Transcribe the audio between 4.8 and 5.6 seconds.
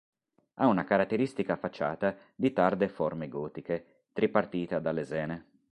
lesene.